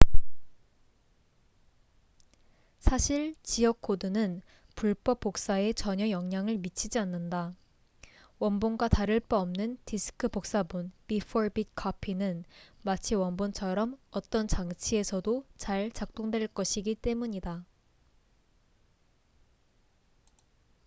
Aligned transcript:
사실 2.79 3.35
지역 3.43 3.81
코드는 3.83 4.41
불법 4.73 5.19
복사에 5.19 5.73
전혀 5.73 6.09
영향을 6.09 6.57
미치지 6.57 6.97
않는다. 6.97 7.53
원본과 8.39 8.87
다를 8.87 9.19
바 9.19 9.37
없는 9.39 9.77
디스크 9.85 10.27
복사본bit-for-bit 10.27 11.67
copy은 11.79 12.45
마치 12.81 13.13
원본처럼 13.13 13.95
어떤 14.09 14.47
장치에서도 14.47 15.45
잘 15.55 15.91
작동될 15.91 16.47
것이기 16.47 16.95
때문이다 16.95 17.63